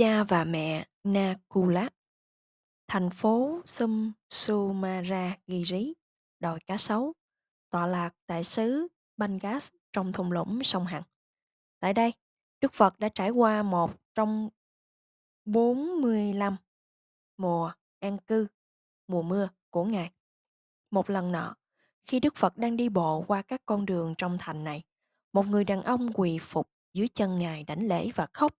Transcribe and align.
Cha 0.00 0.24
và 0.24 0.44
mẹ 0.44 0.86
Nakula 1.04 1.88
Thành 2.88 3.10
phố 3.10 3.60
Sum 3.66 4.12
Sumaragiri, 4.28 5.94
đồi 6.38 6.58
cá 6.66 6.76
sấu, 6.76 7.12
tọa 7.70 7.86
lạc 7.86 8.10
tại 8.26 8.44
xứ 8.44 8.88
Bangas 9.16 9.72
trong 9.92 10.12
thung 10.12 10.32
lũng 10.32 10.64
sông 10.64 10.86
Hằng. 10.86 11.02
Tại 11.80 11.94
đây, 11.94 12.12
Đức 12.60 12.72
Phật 12.72 12.98
đã 12.98 13.08
trải 13.08 13.30
qua 13.30 13.62
một 13.62 13.92
trong 14.14 14.48
45 15.44 16.56
mùa 17.36 17.72
an 17.98 18.18
cư, 18.18 18.46
mùa 19.08 19.22
mưa 19.22 19.48
của 19.70 19.84
Ngài. 19.84 20.10
Một 20.90 21.10
lần 21.10 21.32
nọ, 21.32 21.54
khi 22.04 22.20
Đức 22.20 22.36
Phật 22.36 22.56
đang 22.56 22.76
đi 22.76 22.88
bộ 22.88 23.24
qua 23.28 23.42
các 23.42 23.62
con 23.66 23.86
đường 23.86 24.14
trong 24.18 24.36
thành 24.38 24.64
này, 24.64 24.82
một 25.32 25.46
người 25.46 25.64
đàn 25.64 25.82
ông 25.82 26.12
quỳ 26.12 26.38
phục 26.40 26.70
dưới 26.92 27.08
chân 27.08 27.38
Ngài 27.38 27.64
đảnh 27.64 27.88
lễ 27.88 28.10
và 28.14 28.26
khóc. 28.32 28.59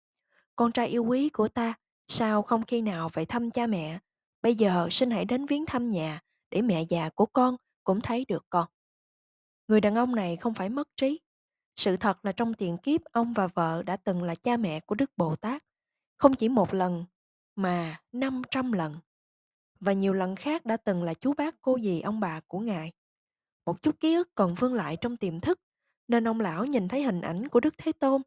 Con 0.60 0.72
trai 0.72 0.88
yêu 0.88 1.04
quý 1.04 1.28
của 1.28 1.48
ta, 1.48 1.74
sao 2.08 2.42
không 2.42 2.64
khi 2.64 2.82
nào 2.82 3.08
phải 3.08 3.26
thăm 3.26 3.50
cha 3.50 3.66
mẹ? 3.66 3.98
Bây 4.42 4.54
giờ 4.54 4.88
xin 4.90 5.10
hãy 5.10 5.24
đến 5.24 5.46
viếng 5.46 5.66
thăm 5.66 5.88
nhà 5.88 6.20
để 6.50 6.62
mẹ 6.62 6.82
già 6.88 7.08
của 7.08 7.26
con 7.26 7.56
cũng 7.84 8.00
thấy 8.00 8.24
được 8.28 8.46
con. 8.50 8.68
Người 9.68 9.80
đàn 9.80 9.94
ông 9.94 10.14
này 10.14 10.36
không 10.36 10.54
phải 10.54 10.68
mất 10.68 10.88
trí. 10.96 11.20
Sự 11.76 11.96
thật 11.96 12.24
là 12.24 12.32
trong 12.32 12.54
tiền 12.54 12.76
kiếp 12.78 13.00
ông 13.04 13.32
và 13.32 13.46
vợ 13.46 13.82
đã 13.86 13.96
từng 13.96 14.22
là 14.22 14.34
cha 14.34 14.56
mẹ 14.56 14.80
của 14.80 14.94
Đức 14.94 15.10
Bồ 15.16 15.36
Tát. 15.36 15.62
Không 16.16 16.36
chỉ 16.36 16.48
một 16.48 16.74
lần, 16.74 17.04
mà 17.56 18.00
500 18.12 18.72
lần. 18.72 18.96
Và 19.80 19.92
nhiều 19.92 20.14
lần 20.14 20.36
khác 20.36 20.66
đã 20.66 20.76
từng 20.76 21.02
là 21.02 21.14
chú 21.14 21.34
bác 21.34 21.54
cô 21.62 21.78
dì 21.78 22.00
ông 22.00 22.20
bà 22.20 22.40
của 22.40 22.58
Ngài. 22.58 22.92
Một 23.66 23.82
chút 23.82 24.00
ký 24.00 24.14
ức 24.14 24.28
còn 24.34 24.54
vương 24.54 24.74
lại 24.74 24.96
trong 25.00 25.16
tiềm 25.16 25.40
thức, 25.40 25.60
nên 26.08 26.28
ông 26.28 26.40
lão 26.40 26.64
nhìn 26.64 26.88
thấy 26.88 27.02
hình 27.02 27.20
ảnh 27.20 27.48
của 27.48 27.60
Đức 27.60 27.74
Thế 27.78 27.92
Tôn 27.92 28.22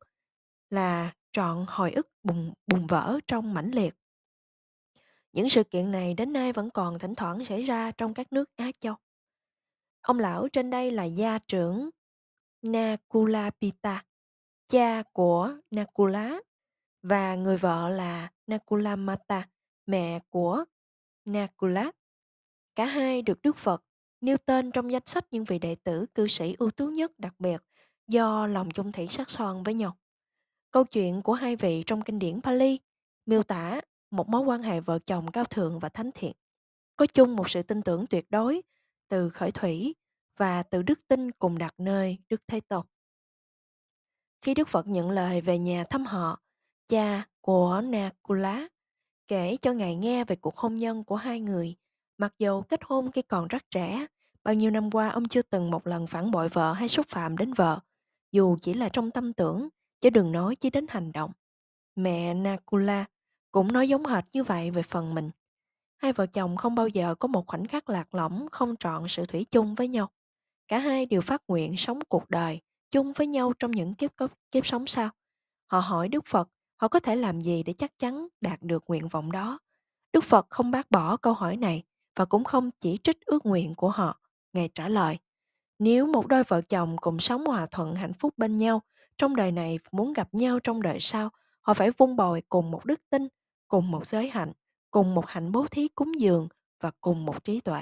là 0.70 1.14
trọn 1.34 1.66
hồi 1.68 1.92
ức 1.92 2.08
bùng, 2.24 2.54
bùng 2.68 2.88
vỡ 2.88 3.20
trong 3.28 3.54
mãnh 3.54 3.72
liệt. 3.72 3.96
Những 5.34 5.50
sự 5.50 5.64
kiện 5.64 5.92
này 5.92 6.14
đến 6.14 6.34
nay 6.34 6.54
vẫn 6.54 6.70
còn 6.70 7.00
thỉnh 7.00 7.16
thoảng 7.16 7.46
xảy 7.46 7.64
ra 7.64 7.92
trong 7.92 8.14
các 8.14 8.34
nước 8.34 8.56
Á 8.56 8.72
Châu. 8.80 8.96
Ông 10.02 10.20
lão 10.20 10.48
trên 10.48 10.70
đây 10.70 10.92
là 10.92 11.04
gia 11.04 11.40
trưởng 11.40 11.90
Nakulapita, 12.62 14.04
cha 14.68 15.04
của 15.14 15.52
Nakula 15.72 16.40
và 17.02 17.36
người 17.36 17.58
vợ 17.58 17.90
là 17.90 18.32
Nakulamata, 18.48 19.50
mẹ 19.86 20.20
của 20.30 20.66
Nakula. 21.26 21.92
Cả 22.76 22.86
hai 22.86 23.22
được 23.22 23.42
Đức 23.42 23.58
Phật 23.58 23.84
nêu 24.22 24.38
tên 24.38 24.72
trong 24.72 24.92
danh 24.92 25.06
sách 25.06 25.26
những 25.32 25.44
vị 25.44 25.60
đệ 25.60 25.76
tử 25.76 26.06
cư 26.16 26.28
sĩ 26.28 26.56
ưu 26.60 26.72
tú 26.72 26.88
nhất 26.88 27.20
đặc 27.20 27.40
biệt 27.40 27.62
do 28.08 28.48
lòng 28.48 28.72
chung 28.72 28.92
thủy 28.92 29.08
sắc 29.10 29.30
son 29.30 29.64
với 29.64 29.74
nhau. 29.74 29.98
Câu 30.74 30.84
chuyện 30.84 31.22
của 31.22 31.34
hai 31.34 31.56
vị 31.56 31.84
trong 31.86 32.02
kinh 32.02 32.20
điển 32.20 32.42
Pali 32.42 32.80
miêu 33.26 33.44
tả 33.44 33.82
một 34.12 34.30
mối 34.30 34.42
quan 34.42 34.62
hệ 34.62 34.82
vợ 34.82 35.00
chồng 35.00 35.32
cao 35.32 35.46
thượng 35.46 35.80
và 35.80 35.90
thánh 35.90 36.12
thiện. 36.16 36.32
Có 36.96 37.06
chung 37.06 37.36
một 37.36 37.50
sự 37.50 37.64
tin 37.64 37.82
tưởng 37.82 38.06
tuyệt 38.08 38.32
đối 38.32 38.62
từ 39.10 39.30
khởi 39.30 39.52
thủy 39.52 39.96
và 40.38 40.64
từ 40.64 40.82
đức 40.82 41.00
tin 41.08 41.32
cùng 41.32 41.58
đặt 41.58 41.74
nơi 41.78 42.18
Đức 42.30 42.42
Thế 42.48 42.60
Tôn. 42.60 42.86
Khi 44.42 44.54
Đức 44.54 44.68
Phật 44.68 44.88
nhận 44.88 45.12
lời 45.12 45.42
về 45.42 45.60
nhà 45.60 45.84
thăm 45.90 46.06
họ, 46.06 46.40
cha 46.88 47.24
của 47.42 47.82
Nakula 47.86 48.68
kể 49.28 49.58
cho 49.62 49.74
ngài 49.74 49.96
nghe 49.96 50.26
về 50.26 50.36
cuộc 50.36 50.58
hôn 50.58 50.76
nhân 50.76 51.04
của 51.04 51.16
hai 51.16 51.40
người. 51.40 51.76
Mặc 52.18 52.34
dù 52.40 52.62
kết 52.62 52.80
hôn 52.84 53.12
khi 53.12 53.22
còn 53.22 53.48
rất 53.48 53.64
trẻ, 53.72 54.06
bao 54.44 54.54
nhiêu 54.54 54.72
năm 54.72 54.92
qua 54.92 55.10
ông 55.10 55.28
chưa 55.28 55.42
từng 55.42 55.72
một 55.72 55.88
lần 55.88 56.08
phản 56.08 56.32
bội 56.32 56.50
vợ 56.50 56.74
hay 56.74 56.90
xúc 56.90 57.06
phạm 57.10 57.38
đến 57.38 57.54
vợ, 57.54 57.80
dù 58.32 58.58
chỉ 58.62 58.74
là 58.74 58.90
trong 58.90 59.12
tâm 59.12 59.34
tưởng, 59.34 59.70
chứ 60.04 60.10
đừng 60.10 60.32
nói 60.32 60.56
chỉ 60.56 60.70
đến 60.70 60.86
hành 60.90 61.12
động. 61.12 61.32
Mẹ 61.96 62.34
Nakula 62.34 63.06
cũng 63.52 63.72
nói 63.72 63.90
giống 63.90 64.06
hệt 64.06 64.24
như 64.34 64.44
vậy 64.44 64.72
về 64.72 64.82
phần 64.82 65.16
mình. 65.16 65.32
Hai 65.98 66.14
vợ 66.14 66.26
chồng 66.26 66.58
không 66.58 66.76
bao 66.76 66.88
giờ 66.88 67.16
có 67.16 67.28
một 67.28 67.48
khoảnh 67.48 67.68
khắc 67.68 67.90
lạc 67.90 68.16
lõng 68.16 68.48
không 68.52 68.76
trọn 68.76 69.04
sự 69.08 69.26
thủy 69.26 69.46
chung 69.52 69.76
với 69.76 69.88
nhau. 69.88 70.10
Cả 70.68 70.80
hai 70.80 71.06
đều 71.06 71.22
phát 71.22 71.42
nguyện 71.48 71.78
sống 71.78 72.00
cuộc 72.10 72.30
đời 72.30 72.60
chung 72.92 73.14
với 73.14 73.28
nhau 73.28 73.54
trong 73.60 73.72
những 73.72 73.94
kiếp 73.94 74.12
kiếp 74.52 74.66
sống 74.66 74.88
sau. 74.88 75.10
Họ 75.68 75.80
hỏi 75.80 76.10
Đức 76.10 76.26
Phật 76.26 76.50
họ 76.76 76.88
có 76.88 77.00
thể 77.00 77.16
làm 77.16 77.42
gì 77.42 77.64
để 77.64 77.74
chắc 77.74 78.00
chắn 78.00 78.28
đạt 78.42 78.62
được 78.62 78.84
nguyện 78.88 79.08
vọng 79.08 79.32
đó. 79.32 79.60
Đức 80.14 80.24
Phật 80.24 80.48
không 80.50 80.72
bác 80.72 80.92
bỏ 80.92 81.18
câu 81.18 81.34
hỏi 81.34 81.58
này 81.58 81.84
và 82.16 82.26
cũng 82.26 82.44
không 82.44 82.70
chỉ 82.80 83.00
trích 83.04 83.26
ước 83.26 83.46
nguyện 83.46 83.76
của 83.76 83.90
họ. 83.90 84.20
Ngài 84.54 84.70
trả 84.76 84.90
lời, 84.90 85.18
nếu 85.80 86.08
một 86.08 86.28
đôi 86.28 86.44
vợ 86.44 86.62
chồng 86.62 86.98
cùng 86.98 87.20
sống 87.20 87.46
hòa 87.46 87.68
thuận 87.72 87.96
hạnh 87.96 88.14
phúc 88.14 88.34
bên 88.38 88.58
nhau, 88.58 88.82
trong 89.18 89.36
đời 89.36 89.52
này 89.52 89.80
muốn 89.92 90.14
gặp 90.14 90.34
nhau 90.34 90.60
trong 90.60 90.82
đời 90.82 90.98
sau, 91.00 91.30
họ 91.62 91.74
phải 91.74 91.92
vun 91.92 92.16
bồi 92.16 92.44
cùng 92.50 92.72
một 92.72 92.86
đức 92.86 93.02
tin, 93.10 93.28
cùng 93.68 93.92
một 93.92 94.08
giới 94.08 94.30
hạnh, 94.30 94.52
cùng 94.92 95.16
một 95.16 95.26
hạnh 95.28 95.52
bố 95.52 95.68
thí 95.68 95.88
cúng 95.88 96.20
dường 96.20 96.48
và 96.80 96.92
cùng 97.02 97.26
một 97.26 97.44
trí 97.44 97.60
tuệ. 97.60 97.82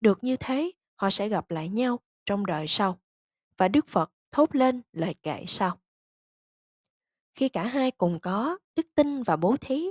Được 0.00 0.24
như 0.24 0.36
thế, 0.36 0.72
họ 0.94 1.10
sẽ 1.10 1.28
gặp 1.28 1.50
lại 1.50 1.68
nhau 1.68 2.00
trong 2.26 2.46
đời 2.46 2.66
sau. 2.68 2.98
Và 3.56 3.68
Đức 3.68 3.88
Phật 3.88 4.12
thốt 4.32 4.54
lên 4.54 4.82
lời 4.92 5.14
kệ 5.22 5.44
sau. 5.46 5.78
Khi 7.34 7.48
cả 7.48 7.66
hai 7.66 7.90
cùng 7.90 8.20
có 8.20 8.58
đức 8.76 8.86
tin 8.94 9.22
và 9.22 9.36
bố 9.36 9.56
thí, 9.60 9.86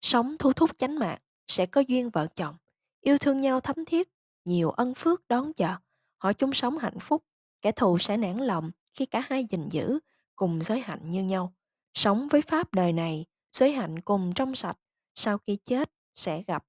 sống 0.00 0.36
thu 0.38 0.52
thúc 0.52 0.70
chánh 0.76 0.98
mạng 0.98 1.18
sẽ 1.48 1.66
có 1.66 1.80
duyên 1.80 2.10
vợ 2.10 2.26
chồng, 2.34 2.56
yêu 3.00 3.18
thương 3.18 3.40
nhau 3.40 3.60
thấm 3.60 3.84
thiết, 3.84 4.08
nhiều 4.44 4.70
ân 4.70 4.94
phước 4.94 5.28
đón 5.28 5.52
chờ, 5.52 5.76
họ 6.18 6.32
chung 6.32 6.52
sống 6.52 6.78
hạnh 6.78 6.98
phúc, 7.00 7.24
kẻ 7.62 7.72
thù 7.72 7.98
sẽ 7.98 8.16
nản 8.16 8.38
lòng 8.38 8.70
khi 8.94 9.06
cả 9.06 9.22
hai 9.28 9.46
gìn 9.50 9.68
giữ 9.68 9.98
cùng 10.36 10.62
giới 10.62 10.80
hạnh 10.80 11.08
như 11.08 11.22
nhau. 11.22 11.54
Sống 11.94 12.28
với 12.28 12.42
pháp 12.42 12.74
đời 12.74 12.92
này, 12.92 13.24
giới 13.52 13.72
hạnh 13.72 14.00
cùng 14.00 14.32
trong 14.34 14.54
sạch, 14.54 14.78
sau 15.14 15.38
khi 15.38 15.56
chết 15.64 15.92
sẽ 16.14 16.42
gặp 16.42 16.66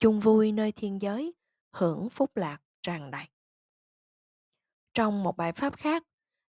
chung 0.00 0.20
vui 0.20 0.52
nơi 0.52 0.72
thiên 0.72 1.02
giới, 1.02 1.34
hưởng 1.72 2.08
phúc 2.10 2.36
lạc 2.36 2.58
tràn 2.82 3.10
đầy. 3.10 3.24
Trong 4.94 5.22
một 5.22 5.36
bài 5.36 5.52
pháp 5.52 5.76
khác, 5.76 6.02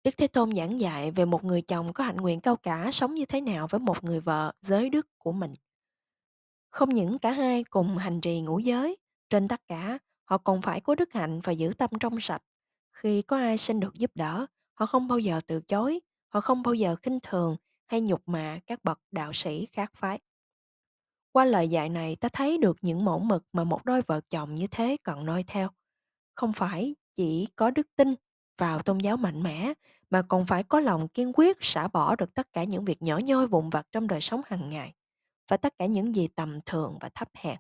Đức 0.04 0.18
Thế 0.18 0.28
Tôn 0.28 0.52
giảng 0.56 0.80
dạy 0.80 1.12
về 1.12 1.26
một 1.26 1.44
người 1.44 1.62
chồng 1.62 1.94
có 1.94 2.04
hạnh 2.04 2.18
nguyện 2.18 2.40
cao 2.40 2.56
cả 2.56 2.90
sống 2.92 3.14
như 3.14 3.26
thế 3.26 3.42
nào 3.42 3.68
với 3.70 3.80
một 3.80 4.04
người 4.04 4.22
vợ 4.22 4.54
giới 4.62 4.90
đức 4.90 5.08
của 5.18 5.32
mình. 5.32 5.56
Không 6.70 6.90
những 6.90 7.20
cả 7.20 7.32
hai 7.32 7.64
cùng 7.64 7.98
hành 7.98 8.22
trì 8.22 8.42
ngũ 8.42 8.60
giới, 8.60 8.98
trên 9.30 9.48
tất 9.48 9.62
cả, 9.68 9.98
họ 10.24 10.38
còn 10.38 10.62
phải 10.62 10.82
có 10.82 10.96
đức 10.96 11.14
hạnh 11.14 11.40
và 11.44 11.54
giữ 11.54 11.72
tâm 11.78 11.90
trong 12.00 12.20
sạch. 12.20 12.44
Khi 12.92 13.22
có 13.22 13.38
ai 13.38 13.58
xin 13.58 13.80
được 13.80 13.94
giúp 13.96 14.12
đỡ, 14.16 14.46
họ 14.74 14.86
không 14.86 15.08
bao 15.08 15.20
giờ 15.20 15.42
từ 15.48 15.62
chối, 15.62 16.00
họ 16.28 16.42
không 16.42 16.64
bao 16.64 16.74
giờ 16.74 16.96
khinh 16.96 17.20
thường 17.24 17.56
hay 17.86 18.02
nhục 18.02 18.22
mạ 18.26 18.60
các 18.68 18.84
bậc 18.84 19.00
đạo 19.12 19.34
sĩ 19.34 19.66
khác 19.66 19.92
phái. 19.96 20.20
Qua 21.32 21.46
lời 21.46 21.68
dạy 21.68 21.90
này 21.90 22.16
ta 22.16 22.30
thấy 22.30 22.58
được 22.58 22.78
những 22.82 23.06
mẫu 23.06 23.20
mực 23.20 23.46
mà 23.54 23.64
một 23.64 23.86
đôi 23.86 24.02
vợ 24.08 24.22
chồng 24.30 24.54
như 24.54 24.68
thế 24.72 24.98
cần 25.04 25.26
noi 25.26 25.44
theo. 25.48 25.70
Không 26.36 26.54
phải 26.54 26.96
chỉ 27.16 27.48
có 27.56 27.72
đức 27.72 27.88
tin 27.96 28.16
vào 28.58 28.82
tôn 28.82 28.98
giáo 28.98 29.18
mạnh 29.18 29.44
mẽ 29.44 29.74
mà 30.10 30.22
còn 30.22 30.46
phải 30.46 30.64
có 30.64 30.80
lòng 30.80 31.08
kiên 31.08 31.32
quyết 31.34 31.58
xả 31.62 31.88
bỏ 31.88 32.16
được 32.16 32.34
tất 32.34 32.54
cả 32.54 32.64
những 32.64 32.86
việc 32.86 33.02
nhỏ 33.02 33.18
nhoi 33.18 33.48
vụn 33.48 33.70
vặt 33.70 33.88
trong 33.92 34.08
đời 34.08 34.22
sống 34.22 34.42
hàng 34.46 34.70
ngày 34.70 34.94
và 35.48 35.58
tất 35.58 35.74
cả 35.78 35.86
những 35.86 36.16
gì 36.16 36.28
tầm 36.36 36.60
thường 36.66 36.98
và 37.02 37.10
thấp 37.16 37.30
hèn. 37.36 37.58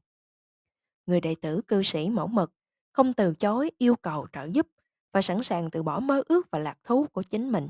Người 1.06 1.22
đệ 1.22 1.35
tử 1.41 1.62
cư 1.68 1.84
sĩ 1.84 2.09
mẫu 2.09 2.28
mực 2.28 2.52
không 2.91 3.13
từ 3.13 3.34
chối 3.34 3.72
yêu 3.78 3.96
cầu 3.96 4.28
trợ 4.34 4.47
giúp 4.52 4.68
và 5.13 5.22
sẵn 5.22 5.44
sàng 5.44 5.72
từ 5.72 5.84
bỏ 5.84 6.00
mơ 6.00 6.24
ước 6.25 6.51
và 6.51 6.59
lạc 6.59 6.78
thú 6.84 7.07
của 7.12 7.24
chính 7.24 7.51
mình. 7.51 7.69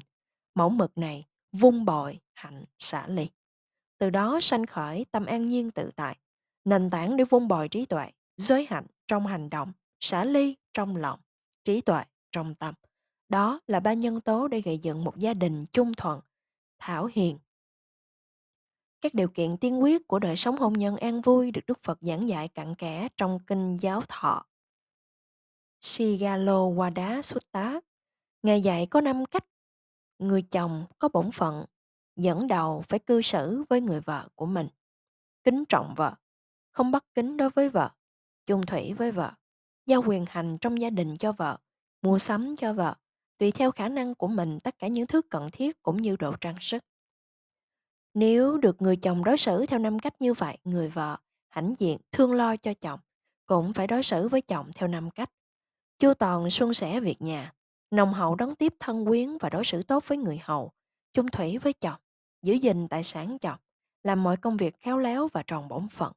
Mẫu 0.56 0.70
mực 0.70 0.98
này 0.98 1.26
vung 1.52 1.86
bội 1.86 2.20
hạnh 2.34 2.66
xả 2.80 3.08
ly. 3.08 3.30
Từ 3.98 4.10
đó 4.10 4.40
sanh 4.42 4.66
khởi 4.66 5.06
tâm 5.12 5.26
an 5.26 5.48
nhiên 5.48 5.72
tự 5.72 5.92
tại, 5.96 6.18
nền 6.66 6.90
tảng 6.90 7.18
để 7.18 7.24
vun 7.30 7.48
bồi 7.48 7.70
trí 7.70 7.86
tuệ, 7.86 8.10
giới 8.38 8.68
hạnh 8.70 8.86
trong 9.08 9.28
hành 9.28 9.50
động, 9.50 9.72
xả 10.00 10.26
ly 10.26 10.56
trong 10.74 10.96
lòng, 10.96 11.20
trí 11.66 11.82
tuệ 11.82 12.04
trong 12.32 12.56
tâm. 12.56 12.76
Đó 13.30 13.60
là 13.68 13.80
ba 13.80 13.94
nhân 13.94 14.22
tố 14.22 14.48
để 14.48 14.62
gây 14.62 14.78
dựng 14.78 15.04
một 15.04 15.18
gia 15.18 15.34
đình 15.34 15.66
chung 15.66 15.94
thuận, 15.94 16.20
thảo 16.80 17.10
hiền. 17.14 17.38
Các 19.02 19.14
điều 19.14 19.28
kiện 19.28 19.58
tiên 19.58 19.84
quyết 19.84 20.08
của 20.08 20.20
đời 20.20 20.36
sống 20.36 20.58
hôn 20.58 20.74
nhân 20.74 20.98
an 20.98 21.22
vui 21.22 21.52
được 21.52 21.62
Đức 21.68 21.80
Phật 21.82 21.98
giảng 22.02 22.28
dạy 22.28 22.48
cặn 22.48 22.76
kẽ 22.76 23.08
trong 23.18 23.40
kinh 23.48 23.78
giáo 23.78 24.02
thọ. 24.08 24.46
Sigalo 25.84 26.70
Wada 26.70 27.22
Sutta, 27.22 27.80
Ngài 28.44 28.62
dạy 28.62 28.86
có 28.86 29.02
năm 29.02 29.26
cách. 29.26 29.46
Người 30.20 30.42
chồng 30.42 30.86
có 31.00 31.10
bổn 31.10 31.32
phận, 31.32 31.66
dẫn 32.16 32.48
đầu 32.48 32.84
phải 32.90 33.00
cư 33.00 33.22
xử 33.22 33.64
với 33.70 33.82
người 33.82 34.02
vợ 34.02 34.28
của 34.36 34.46
mình. 34.46 34.68
Kính 35.44 35.64
trọng 35.70 35.94
vợ, 35.98 36.14
không 36.72 36.92
bất 36.92 37.06
kính 37.14 37.38
đối 37.38 37.50
với 37.50 37.70
vợ, 37.70 37.90
chung 38.46 38.66
thủy 38.66 38.94
với 38.94 39.12
vợ, 39.12 39.32
giao 39.86 40.04
quyền 40.06 40.26
hành 40.30 40.58
trong 40.62 40.82
gia 40.82 40.90
đình 40.90 41.18
cho 41.18 41.32
vợ, 41.32 41.58
mua 42.02 42.20
sắm 42.20 42.56
cho 42.56 42.74
vợ, 42.74 42.96
tùy 43.38 43.52
theo 43.52 43.72
khả 43.72 43.90
năng 43.90 44.16
của 44.16 44.28
mình 44.28 44.60
tất 44.60 44.80
cả 44.80 44.88
những 44.88 45.08
thứ 45.08 45.22
cần 45.22 45.50
thiết 45.52 45.84
cũng 45.84 45.98
như 45.98 46.16
độ 46.20 46.34
trang 46.42 46.58
sức. 46.60 46.84
Nếu 48.14 48.58
được 48.58 48.82
người 48.82 48.96
chồng 48.96 49.24
đối 49.24 49.38
xử 49.38 49.66
theo 49.66 49.80
năm 49.80 50.00
cách 50.00 50.22
như 50.22 50.34
vậy, 50.34 50.58
người 50.64 50.90
vợ 50.90 51.18
hãnh 51.50 51.74
diện 51.80 51.98
thương 52.12 52.34
lo 52.34 52.56
cho 52.56 52.74
chồng, 52.74 53.00
cũng 53.46 53.74
phải 53.74 53.88
đối 53.88 54.04
xử 54.04 54.28
với 54.28 54.42
chồng 54.42 54.72
theo 54.76 54.88
năm 54.88 55.10
cách. 55.12 55.30
Chu 56.00 56.14
toàn 56.14 56.50
xuân 56.50 56.74
sẻ 56.74 57.00
việc 57.00 57.22
nhà, 57.22 57.54
nồng 57.92 58.14
hậu 58.14 58.36
đón 58.36 58.56
tiếp 58.56 58.74
thân 58.80 59.06
quyến 59.06 59.38
và 59.38 59.50
đối 59.50 59.66
xử 59.66 59.84
tốt 59.84 60.04
với 60.08 60.18
người 60.18 60.40
hầu, 60.44 60.72
chung 61.14 61.28
thủy 61.28 61.58
với 61.58 61.74
chồng, 61.74 62.02
giữ 62.42 62.54
gìn 62.54 62.88
tài 62.88 63.04
sản 63.04 63.38
chồng, 63.40 63.60
làm 64.04 64.24
mọi 64.24 64.38
công 64.38 64.58
việc 64.58 64.76
khéo 64.80 64.98
léo 64.98 65.28
và 65.28 65.44
tròn 65.48 65.68
bổn 65.68 65.88
phận. 65.88 66.14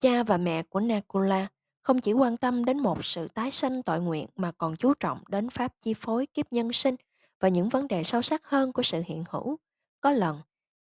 Cha 0.00 0.22
và 0.22 0.36
mẹ 0.36 0.62
của 0.62 0.80
Nakula 0.80 1.48
không 1.82 1.98
chỉ 1.98 2.12
quan 2.12 2.36
tâm 2.36 2.64
đến 2.64 2.78
một 2.78 3.04
sự 3.04 3.28
tái 3.28 3.50
sanh 3.50 3.82
tội 3.82 4.00
nguyện 4.00 4.26
mà 4.36 4.52
còn 4.52 4.76
chú 4.76 4.94
trọng 4.94 5.22
đến 5.28 5.50
pháp 5.50 5.72
chi 5.78 5.94
phối 5.94 6.26
kiếp 6.26 6.52
nhân 6.52 6.72
sinh 6.72 6.96
và 7.40 7.48
những 7.48 7.68
vấn 7.68 7.88
đề 7.88 8.04
sâu 8.04 8.22
sắc 8.22 8.46
hơn 8.46 8.72
của 8.72 8.82
sự 8.82 9.02
hiện 9.06 9.24
hữu. 9.30 9.58
Có 10.00 10.10
lần, 10.10 10.38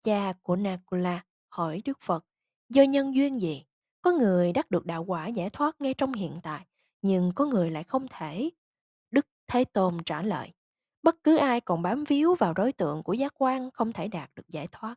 cha 0.02 0.32
của 0.42 0.56
Nakula 0.56 1.24
hỏi 1.48 1.82
Đức 1.84 1.98
Phật, 2.00 2.24
do 2.68 2.82
nhân 2.82 3.14
duyên 3.14 3.40
gì? 3.40 3.64
Có 4.02 4.12
người 4.12 4.52
đắc 4.52 4.70
được 4.70 4.86
đạo 4.86 5.04
quả 5.04 5.26
giải 5.26 5.50
thoát 5.50 5.80
ngay 5.80 5.94
trong 5.94 6.12
hiện 6.12 6.34
tại, 6.42 6.66
nhưng 7.04 7.32
có 7.32 7.46
người 7.46 7.70
lại 7.70 7.84
không 7.84 8.06
thể. 8.10 8.50
Đức 9.10 9.26
Thế 9.46 9.64
Tôn 9.64 9.98
trả 10.06 10.22
lời, 10.22 10.52
bất 11.02 11.22
cứ 11.22 11.36
ai 11.36 11.60
còn 11.60 11.82
bám 11.82 12.04
víu 12.04 12.34
vào 12.34 12.54
đối 12.54 12.72
tượng 12.72 13.02
của 13.02 13.12
giác 13.12 13.32
quan 13.38 13.70
không 13.70 13.92
thể 13.92 14.08
đạt 14.08 14.30
được 14.34 14.48
giải 14.48 14.68
thoát. 14.72 14.94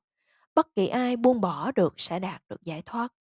Bất 0.56 0.76
kỳ 0.76 0.88
ai 0.88 1.18
buông 1.18 1.42
bỏ 1.42 1.72
được 1.72 1.94
sẽ 1.98 2.20
đạt 2.20 2.42
được 2.50 2.64
giải 2.64 2.82
thoát. 2.82 3.14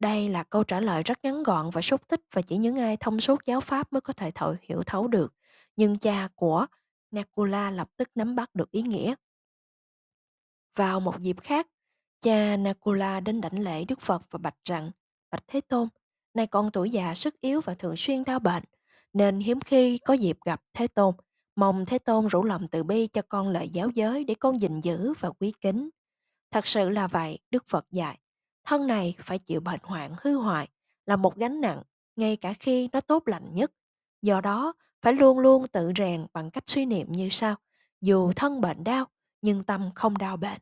Đây 0.00 0.28
là 0.28 0.42
câu 0.42 0.64
trả 0.64 0.80
lời 0.80 1.02
rất 1.02 1.24
ngắn 1.24 1.42
gọn 1.42 1.70
và 1.70 1.80
xúc 1.80 2.08
tích 2.08 2.20
và 2.32 2.42
chỉ 2.42 2.56
những 2.56 2.76
ai 2.76 2.96
thông 2.96 3.20
suốt 3.20 3.44
giáo 3.44 3.60
pháp 3.60 3.92
mới 3.92 4.00
có 4.00 4.12
thể 4.12 4.30
thổi 4.34 4.56
hiểu 4.62 4.82
thấu 4.86 5.08
được. 5.08 5.34
Nhưng 5.76 5.98
cha 5.98 6.28
của 6.34 6.66
Nakula 7.10 7.70
lập 7.70 7.88
tức 7.96 8.10
nắm 8.14 8.34
bắt 8.34 8.54
được 8.54 8.70
ý 8.70 8.82
nghĩa. 8.82 9.14
Vào 10.76 11.00
một 11.00 11.18
dịp 11.18 11.40
khác, 11.40 11.68
cha 12.20 12.56
Nakula 12.56 13.20
đến 13.20 13.40
đảnh 13.40 13.62
lễ 13.62 13.84
Đức 13.84 14.00
Phật 14.00 14.22
và 14.30 14.38
bạch 14.38 14.56
rằng, 14.64 14.90
Bạch 15.30 15.44
Thế 15.46 15.60
Tôn, 15.60 15.88
nay 16.34 16.46
con 16.46 16.70
tuổi 16.70 16.90
già 16.90 17.14
sức 17.14 17.40
yếu 17.40 17.60
và 17.60 17.74
thường 17.74 17.96
xuyên 17.96 18.24
đau 18.24 18.38
bệnh, 18.38 18.64
nên 19.12 19.40
hiếm 19.40 19.60
khi 19.60 19.98
có 19.98 20.14
dịp 20.14 20.38
gặp 20.44 20.62
Thế 20.74 20.86
Tôn. 20.86 21.14
Mong 21.56 21.84
Thế 21.86 21.98
Tôn 21.98 22.26
rủ 22.26 22.44
lòng 22.44 22.68
từ 22.68 22.82
bi 22.82 23.06
cho 23.06 23.22
con 23.28 23.48
lời 23.48 23.68
giáo 23.68 23.88
giới 23.88 24.24
để 24.24 24.34
con 24.34 24.60
gìn 24.60 24.80
giữ 24.80 25.12
và 25.20 25.30
quý 25.30 25.52
kính. 25.60 25.90
Thật 26.50 26.66
sự 26.66 26.90
là 26.90 27.06
vậy, 27.06 27.38
Đức 27.50 27.64
Phật 27.66 27.86
dạy. 27.90 28.18
Thân 28.64 28.86
này 28.86 29.14
phải 29.18 29.38
chịu 29.38 29.60
bệnh 29.60 29.80
hoạn 29.82 30.14
hư 30.22 30.36
hoại, 30.36 30.68
là 31.06 31.16
một 31.16 31.36
gánh 31.36 31.60
nặng, 31.60 31.82
ngay 32.16 32.36
cả 32.36 32.52
khi 32.52 32.88
nó 32.92 33.00
tốt 33.00 33.22
lành 33.28 33.54
nhất. 33.54 33.72
Do 34.22 34.40
đó, 34.40 34.72
phải 35.02 35.12
luôn 35.12 35.38
luôn 35.38 35.68
tự 35.68 35.92
rèn 35.96 36.26
bằng 36.32 36.50
cách 36.50 36.64
suy 36.66 36.86
niệm 36.86 37.12
như 37.12 37.28
sau. 37.30 37.56
Dù 38.00 38.32
thân 38.36 38.60
bệnh 38.60 38.84
đau, 38.84 39.04
nhưng 39.42 39.64
tâm 39.64 39.90
không 39.94 40.18
đau 40.18 40.36
bệnh. 40.36 40.60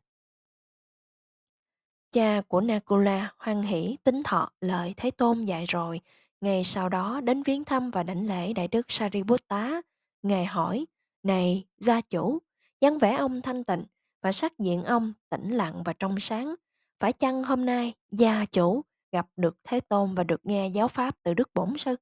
Cha 2.11 2.41
của 2.47 2.61
Nakula 2.61 3.33
hoan 3.37 3.61
hỷ 3.61 3.97
tính 4.03 4.21
thọ 4.23 4.49
lợi 4.61 4.93
Thế 4.97 5.11
Tôn 5.11 5.41
dạy 5.41 5.65
rồi. 5.65 6.01
Ngày 6.41 6.63
sau 6.63 6.89
đó 6.89 7.21
đến 7.21 7.43
viếng 7.43 7.65
thăm 7.65 7.91
và 7.91 8.03
đảnh 8.03 8.27
lễ 8.27 8.53
Đại 8.53 8.67
Đức 8.67 8.85
Sariputta. 8.89 9.81
Ngài 10.23 10.45
hỏi, 10.45 10.85
này 11.23 11.65
gia 11.79 12.01
chủ, 12.01 12.39
dáng 12.81 12.97
vẻ 12.97 13.15
ông 13.15 13.41
thanh 13.41 13.63
tịnh 13.63 13.83
và 14.21 14.31
sắc 14.31 14.59
diện 14.59 14.83
ông 14.83 15.13
tĩnh 15.29 15.51
lặng 15.51 15.83
và 15.85 15.93
trong 15.93 16.19
sáng. 16.19 16.55
Phải 16.99 17.13
chăng 17.13 17.43
hôm 17.43 17.65
nay 17.65 17.93
gia 18.11 18.45
chủ 18.45 18.81
gặp 19.11 19.27
được 19.35 19.57
Thế 19.63 19.79
Tôn 19.79 20.13
và 20.13 20.23
được 20.23 20.45
nghe 20.45 20.67
giáo 20.67 20.87
pháp 20.87 21.15
từ 21.23 21.33
Đức 21.33 21.49
Bổn 21.53 21.77
Sư? 21.77 21.95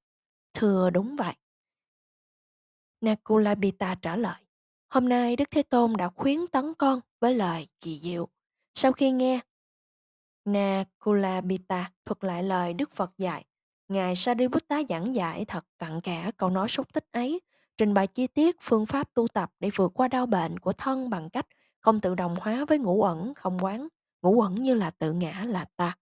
Thưa 0.54 0.90
đúng 0.90 1.16
vậy. 1.16 1.34
Nakulabita 3.02 3.96
trả 3.96 4.16
lời, 4.16 4.42
hôm 4.90 5.10
nay 5.10 5.36
Đức 5.36 5.52
Thế 5.52 5.64
Tôn 5.64 5.94
đã 5.98 6.10
khuyến 6.10 6.48
tấn 6.48 6.74
con 6.74 7.00
với 7.20 7.34
lời 7.36 7.68
kỳ 7.80 8.00
diệu. 8.00 8.28
Sau 8.76 8.92
khi 8.94 9.12
nghe, 9.12 9.40
Nakulabita 10.46 11.92
thuật 12.06 12.24
lại 12.24 12.44
lời 12.44 12.74
Đức 12.74 12.92
Phật 12.92 13.12
dạy. 13.18 13.46
Ngài 13.88 14.16
Sariputta 14.16 14.82
giảng 14.90 15.16
giải 15.16 15.46
thật 15.46 15.66
cặn 15.80 16.02
kẽ 16.02 16.32
câu 16.38 16.50
nói 16.50 16.70
xúc 16.70 16.94
tích 16.94 17.08
ấy, 17.12 17.42
trình 17.78 17.94
bày 17.94 18.08
chi 18.08 18.28
tiết 18.28 18.56
phương 18.62 18.86
pháp 18.86 19.14
tu 19.14 19.28
tập 19.28 19.52
để 19.60 19.70
vượt 19.76 19.92
qua 19.94 20.08
đau 20.08 20.26
bệnh 20.26 20.60
của 20.60 20.74
thân 20.74 21.10
bằng 21.10 21.30
cách 21.30 21.48
không 21.80 22.02
tự 22.02 22.16
đồng 22.16 22.36
hóa 22.40 22.66
với 22.68 22.78
ngũ 22.78 23.04
ẩn 23.04 23.34
không 23.34 23.58
quán. 23.62 23.88
Ngũ 24.22 24.42
ẩn 24.42 24.56
như 24.56 24.76
là 24.76 24.92
tự 24.92 25.14
ngã 25.14 25.44
là 25.48 25.66
ta. 25.76 25.98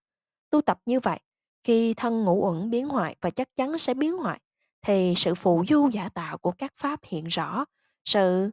Tu 0.50 0.62
tập 0.62 0.80
như 0.86 1.00
vậy 1.00 1.20
khi 1.64 1.94
thân 1.94 2.24
ngũ 2.24 2.46
ẩn 2.46 2.70
biến 2.70 2.90
hoại 2.90 3.16
và 3.22 3.30
chắc 3.30 3.56
chắn 3.56 3.78
sẽ 3.78 3.94
biến 3.94 4.18
hoại 4.18 4.40
thì 4.82 5.14
sự 5.18 5.36
phụ 5.36 5.64
du 5.70 5.90
giả 5.94 6.10
tạo 6.10 6.38
của 6.38 6.52
các 6.52 6.74
pháp 6.78 7.00
hiện 7.04 7.26
rõ. 7.26 7.66
Sự 8.06 8.50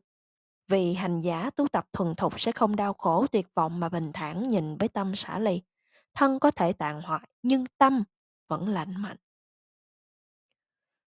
vì 0.69 0.95
hành 0.95 1.21
giả 1.21 1.51
tu 1.57 1.69
tập 1.69 1.85
thuần 1.93 2.15
thục 2.15 2.41
sẽ 2.41 2.53
không 2.53 2.77
đau 2.77 2.95
khổ 2.95 3.27
tuyệt 3.33 3.47
vọng 3.55 3.81
mà 3.81 3.89
bình 3.89 4.11
thản 4.13 4.49
nhìn 4.49 4.77
với 4.77 4.89
tâm 4.89 5.15
xả 5.15 5.39
ly 5.39 5.61
thân 6.21 6.39
có 6.39 6.51
thể 6.51 6.73
tàn 6.73 7.03
hoại 7.03 7.29
nhưng 7.43 7.65
tâm 7.79 8.05
vẫn 8.49 8.69
lạnh 8.69 9.03
mạnh 9.03 9.17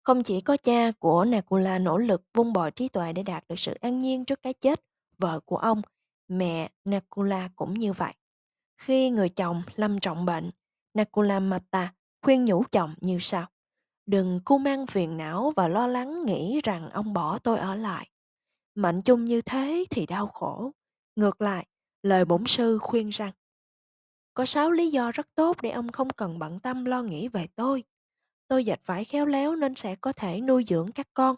không 0.09 0.23
chỉ 0.23 0.41
có 0.41 0.57
cha 0.57 0.91
của 0.91 1.25
Nakula 1.25 1.79
nỗ 1.79 1.97
lực 1.97 2.23
vun 2.33 2.53
bồi 2.53 2.71
trí 2.71 2.87
tuệ 2.87 3.13
để 3.13 3.23
đạt 3.23 3.43
được 3.49 3.59
sự 3.59 3.73
an 3.73 3.99
nhiên 3.99 4.25
trước 4.25 4.43
cái 4.43 4.53
chết, 4.53 4.81
vợ 5.17 5.39
của 5.39 5.57
ông, 5.57 5.81
mẹ 6.27 6.69
Nakula 6.85 7.49
cũng 7.55 7.73
như 7.73 7.93
vậy. 7.93 8.13
Khi 8.77 9.09
người 9.09 9.29
chồng 9.29 9.61
lâm 9.75 9.99
trọng 9.99 10.25
bệnh, 10.25 10.51
Nakula 10.93 11.39
Mata 11.39 11.93
khuyên 12.21 12.45
nhủ 12.45 12.63
chồng 12.71 12.93
như 13.01 13.17
sau. 13.21 13.47
Đừng 14.05 14.39
cu 14.45 14.57
mang 14.57 14.87
phiền 14.87 15.17
não 15.17 15.53
và 15.55 15.67
lo 15.67 15.87
lắng 15.87 16.25
nghĩ 16.25 16.59
rằng 16.63 16.89
ông 16.89 17.13
bỏ 17.13 17.39
tôi 17.39 17.57
ở 17.57 17.75
lại. 17.75 18.09
Mệnh 18.75 19.01
chung 19.01 19.25
như 19.25 19.41
thế 19.41 19.85
thì 19.89 20.05
đau 20.05 20.27
khổ. 20.27 20.71
Ngược 21.15 21.41
lại, 21.41 21.67
lời 22.03 22.25
bổn 22.25 22.43
sư 22.45 22.77
khuyên 22.81 23.09
rằng 23.09 23.31
có 24.39 24.45
sáu 24.45 24.71
lý 24.71 24.89
do 24.89 25.11
rất 25.11 25.27
tốt 25.35 25.57
để 25.61 25.69
ông 25.69 25.91
không 25.91 26.09
cần 26.09 26.39
bận 26.39 26.59
tâm 26.59 26.85
lo 26.85 27.01
nghĩ 27.01 27.27
về 27.27 27.47
tôi. 27.55 27.83
Tôi 28.47 28.65
dệt 28.65 28.79
vải 28.85 29.05
khéo 29.05 29.25
léo 29.25 29.55
nên 29.55 29.75
sẽ 29.75 29.95
có 29.95 30.13
thể 30.13 30.41
nuôi 30.41 30.63
dưỡng 30.67 30.91
các 30.91 31.07
con. 31.13 31.35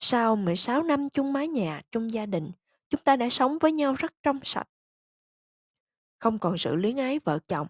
Sau 0.00 0.36
16 0.36 0.82
năm 0.82 1.08
chung 1.08 1.32
mái 1.32 1.48
nhà, 1.48 1.82
chung 1.90 2.12
gia 2.12 2.26
đình, 2.26 2.50
chúng 2.88 3.00
ta 3.04 3.16
đã 3.16 3.30
sống 3.30 3.58
với 3.58 3.72
nhau 3.72 3.94
rất 3.94 4.14
trong 4.22 4.40
sạch 4.44 4.68
không 6.20 6.38
còn 6.38 6.58
sự 6.58 6.76
luyến 6.76 6.96
ái 6.96 7.18
vợ 7.24 7.38
chồng. 7.48 7.66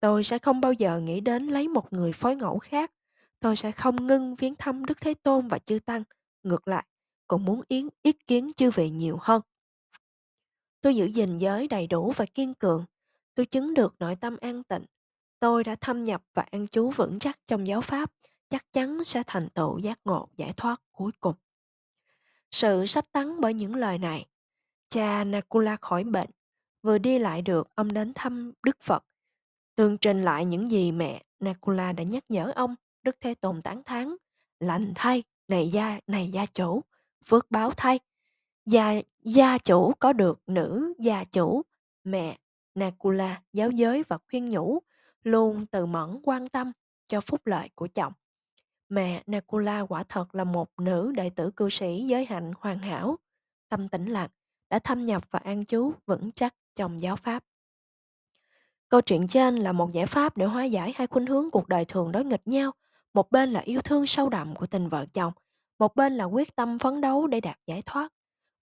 Tôi 0.00 0.24
sẽ 0.24 0.38
không 0.38 0.60
bao 0.60 0.72
giờ 0.72 1.00
nghĩ 1.00 1.20
đến 1.20 1.46
lấy 1.46 1.68
một 1.68 1.92
người 1.92 2.12
phối 2.12 2.36
ngẫu 2.36 2.58
khác. 2.58 2.92
Tôi 3.40 3.56
sẽ 3.56 3.72
không 3.72 4.06
ngưng 4.06 4.36
viếng 4.36 4.54
thăm 4.56 4.84
Đức 4.84 5.00
Thế 5.00 5.14
Tôn 5.14 5.48
và 5.48 5.58
Chư 5.58 5.78
Tăng. 5.78 6.02
Ngược 6.42 6.68
lại, 6.68 6.86
còn 7.28 7.44
muốn 7.44 7.60
yến 7.68 7.88
ý 8.02 8.12
kiến 8.12 8.52
chư 8.56 8.70
vị 8.70 8.90
nhiều 8.90 9.18
hơn. 9.20 9.42
Tôi 10.80 10.96
giữ 10.96 11.04
gìn 11.06 11.38
giới 11.38 11.68
đầy 11.68 11.86
đủ 11.86 12.12
và 12.16 12.24
kiên 12.34 12.54
cường. 12.54 12.84
Tôi 13.34 13.46
chứng 13.46 13.74
được 13.74 13.94
nội 13.98 14.16
tâm 14.16 14.36
an 14.40 14.62
tịnh. 14.62 14.84
Tôi 15.40 15.64
đã 15.64 15.74
thâm 15.74 16.04
nhập 16.04 16.22
và 16.34 16.42
an 16.50 16.68
trú 16.68 16.90
vững 16.90 17.18
chắc 17.18 17.38
trong 17.46 17.66
giáo 17.66 17.80
pháp, 17.80 18.12
chắc 18.48 18.72
chắn 18.72 19.04
sẽ 19.04 19.22
thành 19.26 19.48
tựu 19.48 19.78
giác 19.78 20.00
ngộ 20.04 20.28
giải 20.36 20.52
thoát 20.56 20.82
cuối 20.92 21.12
cùng. 21.20 21.34
Sự 22.50 22.86
sách 22.86 23.12
tắn 23.12 23.40
bởi 23.40 23.54
những 23.54 23.74
lời 23.74 23.98
này, 23.98 24.26
cha 24.88 25.24
Nakula 25.24 25.76
khỏi 25.76 26.04
bệnh 26.04 26.30
Vừa 26.82 26.98
đi 26.98 27.18
lại 27.18 27.42
được, 27.42 27.68
ông 27.74 27.92
đến 27.92 28.12
thăm 28.14 28.52
Đức 28.62 28.76
Phật. 28.82 29.04
Tường 29.74 29.98
trình 29.98 30.22
lại 30.22 30.44
những 30.44 30.68
gì 30.68 30.92
mẹ 30.92 31.22
Nakula 31.40 31.92
đã 31.92 32.02
nhắc 32.02 32.24
nhở 32.28 32.52
ông, 32.54 32.74
Đức 33.02 33.16
Thế 33.20 33.34
Tôn 33.34 33.62
tán 33.62 33.82
thán. 33.84 34.16
Lành 34.60 34.92
thay, 34.94 35.22
này 35.48 35.68
gia, 35.68 35.98
này 36.06 36.30
gia 36.32 36.46
chủ, 36.46 36.80
phước 37.26 37.50
báo 37.50 37.70
thay. 37.76 38.00
Gia, 38.66 38.92
gia 39.24 39.58
chủ 39.58 39.92
có 39.98 40.12
được 40.12 40.40
nữ 40.46 40.92
gia 40.98 41.24
chủ, 41.24 41.62
mẹ 42.04 42.38
Nakula 42.74 43.42
giáo 43.52 43.70
giới 43.70 44.04
và 44.08 44.18
khuyên 44.30 44.50
nhủ, 44.50 44.78
luôn 45.22 45.66
từ 45.66 45.86
mẫn 45.86 46.20
quan 46.22 46.48
tâm 46.48 46.72
cho 47.08 47.20
phúc 47.20 47.40
lợi 47.44 47.68
của 47.74 47.88
chồng. 47.94 48.12
Mẹ 48.88 49.22
Nakula 49.26 49.80
quả 49.80 50.02
thật 50.08 50.34
là 50.34 50.44
một 50.44 50.68
nữ 50.80 51.12
đệ 51.16 51.30
tử 51.30 51.50
cư 51.50 51.70
sĩ 51.70 52.04
giới 52.06 52.24
hạnh 52.24 52.52
hoàn 52.58 52.78
hảo, 52.78 53.16
tâm 53.68 53.88
tĩnh 53.88 54.06
lặng, 54.06 54.30
đã 54.70 54.78
thâm 54.78 55.04
nhập 55.04 55.22
và 55.30 55.38
an 55.38 55.64
trú 55.64 55.92
vững 56.06 56.32
chắc 56.32 56.54
trong 56.74 57.00
giáo 57.00 57.16
pháp. 57.16 57.44
Câu 58.88 59.00
chuyện 59.00 59.26
trên 59.26 59.56
là 59.56 59.72
một 59.72 59.92
giải 59.92 60.06
pháp 60.06 60.36
để 60.36 60.46
hóa 60.46 60.64
giải 60.64 60.92
hai 60.96 61.06
khuynh 61.06 61.26
hướng 61.26 61.50
cuộc 61.50 61.68
đời 61.68 61.84
thường 61.84 62.12
đối 62.12 62.24
nghịch 62.24 62.48
nhau. 62.48 62.72
Một 63.14 63.30
bên 63.30 63.50
là 63.50 63.60
yêu 63.60 63.80
thương 63.80 64.06
sâu 64.06 64.28
đậm 64.28 64.54
của 64.54 64.66
tình 64.66 64.88
vợ 64.88 65.06
chồng, 65.12 65.32
một 65.78 65.96
bên 65.96 66.16
là 66.16 66.24
quyết 66.24 66.56
tâm 66.56 66.78
phấn 66.78 67.00
đấu 67.00 67.26
để 67.26 67.40
đạt 67.40 67.58
giải 67.66 67.82
thoát. 67.86 68.12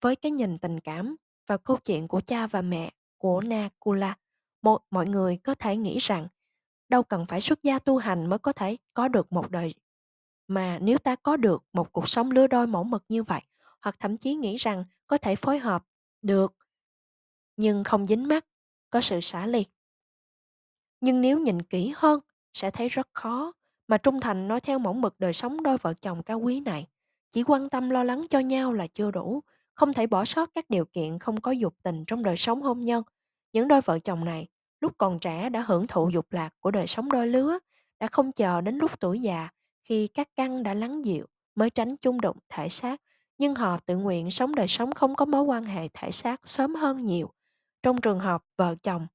Với 0.00 0.16
cái 0.16 0.32
nhìn 0.32 0.58
tình 0.58 0.80
cảm 0.80 1.16
và 1.46 1.56
câu 1.56 1.76
chuyện 1.84 2.08
của 2.08 2.20
cha 2.20 2.46
và 2.46 2.62
mẹ 2.62 2.92
của 3.18 3.40
Nakula, 3.40 4.16
một, 4.62 4.78
mọi 4.90 5.06
người 5.06 5.36
có 5.44 5.54
thể 5.54 5.76
nghĩ 5.76 5.98
rằng 5.98 6.28
đâu 6.88 7.02
cần 7.02 7.26
phải 7.26 7.40
xuất 7.40 7.62
gia 7.62 7.78
tu 7.78 7.96
hành 7.96 8.26
mới 8.26 8.38
có 8.38 8.52
thể 8.52 8.76
có 8.94 9.08
được 9.08 9.32
một 9.32 9.50
đời. 9.50 9.74
Mà 10.48 10.78
nếu 10.80 10.98
ta 10.98 11.16
có 11.16 11.36
được 11.36 11.64
một 11.72 11.92
cuộc 11.92 12.08
sống 12.08 12.30
lứa 12.30 12.46
đôi 12.46 12.66
mẫu 12.66 12.84
mực 12.84 13.04
như 13.08 13.22
vậy, 13.22 13.42
hoặc 13.80 13.96
thậm 14.00 14.16
chí 14.16 14.34
nghĩ 14.34 14.56
rằng 14.56 14.84
có 15.06 15.18
thể 15.18 15.36
phối 15.36 15.58
hợp 15.58 15.84
được 16.22 16.58
nhưng 17.58 17.84
không 17.84 18.06
dính 18.06 18.28
mắt, 18.28 18.46
có 18.90 19.00
sự 19.00 19.20
xả 19.20 19.46
ly. 19.46 19.64
Nhưng 21.00 21.20
nếu 21.20 21.38
nhìn 21.38 21.62
kỹ 21.62 21.92
hơn, 21.96 22.20
sẽ 22.54 22.70
thấy 22.70 22.88
rất 22.88 23.08
khó 23.12 23.52
mà 23.88 23.98
trung 23.98 24.20
thành 24.20 24.48
nói 24.48 24.60
theo 24.60 24.78
mẫu 24.78 24.92
mực 24.92 25.20
đời 25.20 25.32
sống 25.32 25.62
đôi 25.62 25.78
vợ 25.78 25.94
chồng 25.94 26.22
cao 26.22 26.38
quý 26.38 26.60
này. 26.60 26.86
Chỉ 27.30 27.42
quan 27.42 27.68
tâm 27.68 27.90
lo 27.90 28.04
lắng 28.04 28.24
cho 28.30 28.38
nhau 28.38 28.72
là 28.72 28.86
chưa 28.86 29.10
đủ, 29.10 29.40
không 29.78 29.92
thể 29.92 30.06
bỏ 30.06 30.24
sót 30.24 30.50
các 30.54 30.70
điều 30.70 30.84
kiện 30.84 31.18
không 31.18 31.40
có 31.40 31.50
dục 31.50 31.74
tình 31.82 32.04
trong 32.06 32.22
đời 32.22 32.36
sống 32.36 32.62
hôn 32.62 32.82
nhân. 32.82 33.02
Những 33.52 33.68
đôi 33.68 33.80
vợ 33.80 33.98
chồng 33.98 34.24
này, 34.24 34.46
lúc 34.80 34.92
còn 34.98 35.18
trẻ 35.18 35.50
đã 35.50 35.60
hưởng 35.60 35.86
thụ 35.86 36.10
dục 36.12 36.32
lạc 36.32 36.50
của 36.60 36.70
đời 36.70 36.86
sống 36.86 37.12
đôi 37.12 37.28
lứa, 37.28 37.58
đã 38.00 38.06
không 38.06 38.32
chờ 38.32 38.60
đến 38.60 38.78
lúc 38.78 39.00
tuổi 39.00 39.20
già, 39.20 39.48
khi 39.84 40.08
các 40.08 40.28
căn 40.36 40.62
đã 40.62 40.74
lắng 40.74 41.04
dịu 41.04 41.26
mới 41.54 41.70
tránh 41.70 41.96
chung 41.96 42.20
đụng 42.20 42.36
thể 42.48 42.68
xác, 42.68 43.00
nhưng 43.38 43.54
họ 43.54 43.78
tự 43.86 43.96
nguyện 43.96 44.30
sống 44.30 44.54
đời 44.54 44.68
sống 44.68 44.92
không 44.92 45.14
có 45.14 45.24
mối 45.24 45.42
quan 45.42 45.64
hệ 45.64 45.88
thể 45.94 46.10
xác 46.10 46.48
sớm 46.48 46.74
hơn 46.74 47.04
nhiều 47.04 47.30
Trong 47.82 48.00
trường 48.00 48.20
hợp 48.20 48.42
vợ 48.56 48.74
chồng 48.82 49.06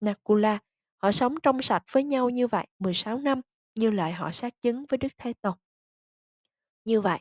Nakula, 0.00 0.58
họ 0.96 1.12
sống 1.12 1.34
trong 1.42 1.62
sạch 1.62 1.84
với 1.92 2.04
nhau 2.04 2.30
như 2.30 2.46
vậy 2.46 2.66
16 2.78 3.18
năm, 3.18 3.40
như 3.74 3.90
lời 3.90 4.12
họ 4.12 4.30
xác 4.30 4.60
chứng 4.60 4.84
với 4.88 4.98
Đức 4.98 5.12
Thế 5.18 5.32
Tôn. 5.32 5.54
Như 6.84 7.00
vậy, 7.00 7.18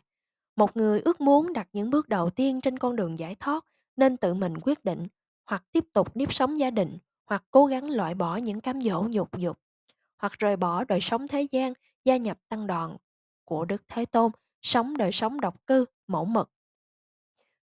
một 0.58 0.78
người 0.78 1.02
ước 1.02 1.22
muốn 1.22 1.54
đặt 1.54 1.68
những 1.74 1.90
bước 1.90 2.10
đầu 2.10 2.30
tiên 2.30 2.62
trên 2.62 2.80
con 2.80 2.96
đường 2.96 3.20
giải 3.20 3.36
thoát 3.40 3.66
nên 3.96 4.18
tự 4.18 4.34
mình 4.34 4.54
quyết 4.62 4.86
định 4.86 5.08
hoặc 5.46 5.64
tiếp 5.72 5.86
tục 5.94 6.16
nếp 6.16 6.34
sống 6.34 6.60
gia 6.60 6.70
đình 6.70 6.98
hoặc 7.26 7.44
cố 7.52 7.66
gắng 7.66 7.90
loại 7.90 8.16
bỏ 8.16 8.38
những 8.38 8.62
cám 8.62 8.82
dỗ 8.82 9.08
nhục 9.10 9.38
dục 9.38 9.60
hoặc 10.18 10.34
rời 10.40 10.56
bỏ 10.56 10.84
đời 10.84 11.00
sống 11.02 11.28
thế 11.28 11.48
gian, 11.52 11.74
gia 12.06 12.18
nhập 12.18 12.38
tăng 12.50 12.68
đoàn 12.68 12.98
của 13.46 13.66
Đức 13.66 13.84
Thế 13.88 14.06
Tôn, 14.06 14.32
sống 14.62 14.98
đời 14.98 15.12
sống 15.12 15.42
độc 15.42 15.68
cư, 15.68 15.86
mẫu 16.08 16.26
mực. 16.26 16.52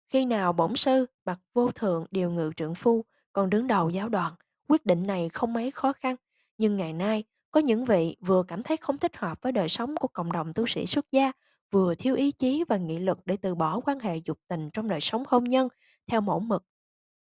Khi 0.09 0.25
nào 0.25 0.53
bổn 0.53 0.77
sư, 0.77 1.07
bậc 1.25 1.39
vô 1.55 1.71
thượng 1.71 2.07
điều 2.11 2.31
ngự 2.31 2.51
trưởng 2.57 2.75
phu 2.75 3.05
còn 3.33 3.51
đứng 3.51 3.67
đầu 3.67 3.91
giáo 3.91 4.09
đoàn, 4.09 4.35
quyết 4.69 4.87
định 4.87 5.07
này 5.07 5.29
không 5.29 5.53
mấy 5.53 5.71
khó 5.71 5.93
khăn, 5.93 6.17
nhưng 6.59 6.77
ngày 6.77 6.93
nay 6.93 7.25
có 7.51 7.61
những 7.61 7.85
vị 7.85 8.17
vừa 8.21 8.43
cảm 8.43 8.63
thấy 8.63 8.77
không 8.77 8.99
thích 8.99 9.17
hợp 9.17 9.43
với 9.43 9.53
đời 9.53 9.69
sống 9.69 9.97
của 9.97 10.09
cộng 10.09 10.33
đồng 10.33 10.53
tu 10.53 10.67
sĩ 10.67 10.87
xuất 10.87 11.13
gia 11.13 11.33
vừa 11.71 11.95
thiếu 11.95 12.15
ý 12.15 12.33
chí 12.33 12.65
và 12.69 12.77
nghị 12.77 12.99
lực 12.99 13.19
để 13.25 13.37
từ 13.37 13.55
bỏ 13.55 13.81
quan 13.81 14.01
hệ 14.01 14.17
dục 14.25 14.39
tình 14.49 14.71
trong 14.73 14.89
đời 14.89 15.01
sống 15.01 15.25
hôn 15.29 15.45
nhân 15.45 15.69
theo 16.07 16.21
mẫu 16.21 16.41
mực, 16.41 16.65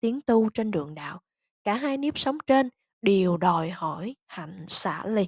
tiến 0.01 0.21
tu 0.21 0.49
trên 0.49 0.71
đường 0.71 0.95
đạo. 0.95 1.21
Cả 1.63 1.75
hai 1.75 1.97
nếp 1.97 2.17
sống 2.17 2.37
trên 2.47 2.69
đều 3.01 3.37
đòi 3.37 3.69
hỏi 3.69 4.15
hạnh 4.27 4.65
xả 4.67 5.05
ly. 5.05 5.27